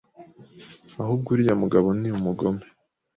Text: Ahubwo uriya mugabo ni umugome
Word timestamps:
Ahubwo 1.01 1.27
uriya 1.33 1.55
mugabo 1.61 1.87
ni 1.99 2.09
umugome 2.17 2.63